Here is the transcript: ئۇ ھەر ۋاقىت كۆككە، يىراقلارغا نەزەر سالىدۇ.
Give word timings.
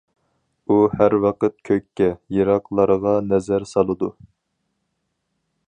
ئۇ 0.69 0.77
ھەر 1.01 1.15
ۋاقىت 1.25 1.55
كۆككە، 1.69 2.07
يىراقلارغا 2.37 3.13
نەزەر 3.27 3.67
سالىدۇ. 3.73 4.11